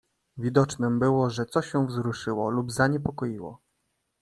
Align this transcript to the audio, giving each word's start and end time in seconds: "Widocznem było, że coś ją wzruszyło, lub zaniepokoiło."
"Widocznem 0.37 0.99
było, 0.99 1.29
że 1.29 1.45
coś 1.45 1.73
ją 1.73 1.87
wzruszyło, 1.87 2.49
lub 2.49 2.71
zaniepokoiło." 2.71 3.61